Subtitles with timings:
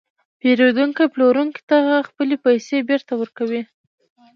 [0.39, 3.61] پېرودونکی پلورونکي ته خپلې پیسې بېرته ورکوي